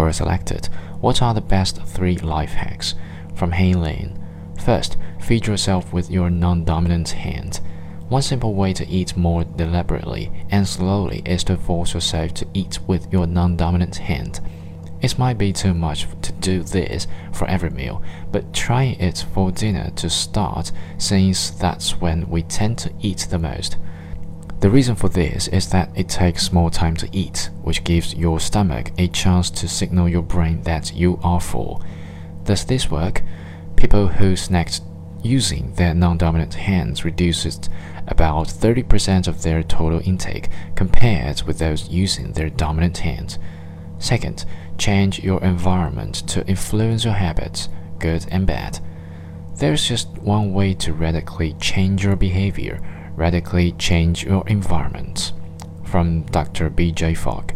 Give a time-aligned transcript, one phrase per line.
[0.00, 0.64] Quora selected
[1.02, 2.94] What are the best three life hacks?
[3.34, 4.18] From Hey Lane.
[4.58, 7.60] First, feed yourself with your non dominant hand.
[8.08, 12.78] One simple way to eat more deliberately and slowly is to force yourself to eat
[12.86, 14.40] with your non dominant hand.
[15.02, 19.52] It might be too much to do this for every meal, but try it for
[19.52, 23.76] dinner to start, since that's when we tend to eat the most.
[24.60, 28.38] The reason for this is that it takes more time to eat, which gives your
[28.38, 31.82] stomach a chance to signal your brain that you are full.
[32.44, 33.22] Does this work?
[33.76, 34.82] People who snacked
[35.22, 37.58] using their non-dominant hands reduces
[38.06, 43.38] about 30% of their total intake compared with those using their dominant hands.
[43.98, 44.44] Second,
[44.76, 48.78] change your environment to influence your habits, good and bad.
[49.56, 52.80] There's just one way to radically change your behavior,
[53.16, 55.32] radically change your environment.
[55.84, 56.70] From Dr.
[56.70, 57.14] B.J.
[57.14, 57.52] Fogg.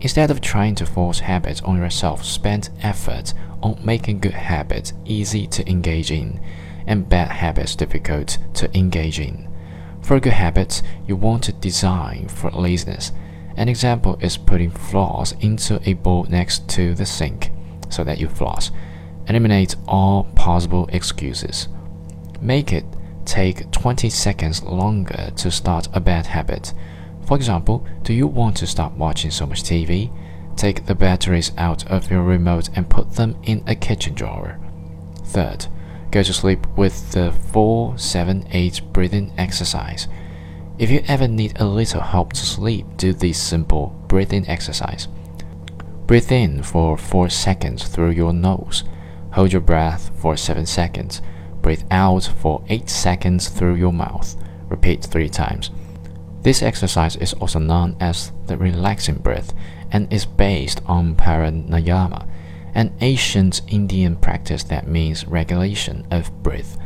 [0.00, 5.46] Instead of trying to force habits on yourself, spend effort on making good habits easy
[5.48, 6.40] to engage in
[6.86, 9.48] and bad habits difficult to engage in.
[10.02, 13.12] For good habits, you want to design for laziness.
[13.56, 17.50] An example is putting floss into a bowl next to the sink
[17.90, 18.70] so that you floss.
[19.28, 21.68] Eliminate all possible excuses.
[22.40, 22.84] Make it
[23.28, 26.72] take 20 seconds longer to start a bad habit.
[27.26, 30.10] For example, do you want to stop watching so much TV?
[30.56, 34.58] Take the batteries out of your remote and put them in a kitchen drawer.
[35.24, 35.66] Third,
[36.10, 40.08] Go to sleep with the 4 7 8 breathing exercise.
[40.78, 45.06] If you ever need a little help to sleep, do this simple breathing exercise.
[46.06, 48.84] Breathe in for 4 seconds through your nose.
[49.32, 51.20] Hold your breath for 7 seconds.
[51.68, 54.36] Breathe out for 8 seconds through your mouth.
[54.70, 55.70] Repeat 3 times.
[56.40, 59.52] This exercise is also known as the relaxing breath
[59.92, 62.26] and is based on pranayama
[62.74, 66.78] an ancient Indian practice that means regulation of breath.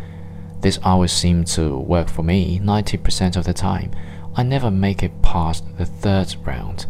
[0.63, 3.93] This always seems to work for me 90% of the time.
[4.35, 6.87] I never make it past the third round.